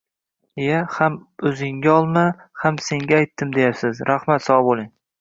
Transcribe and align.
Iya, 0.63 0.79
ham 0.93 1.17
o‘zinga 1.51 1.93
olma, 1.97 2.25
ham 2.65 2.83
senga 2.89 3.23
aytdim 3.23 3.55
deyapsiz, 3.61 4.05
rahmat, 4.13 4.47
sog‘ 4.51 4.69
bo‘ling! 4.73 4.95